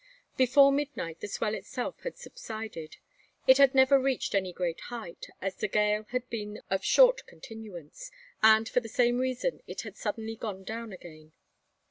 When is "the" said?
1.19-1.27, 5.57-5.67, 8.79-8.89